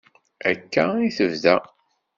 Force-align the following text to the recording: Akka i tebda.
Akka 0.49 0.85
i 1.07 1.09
tebda. 1.17 1.55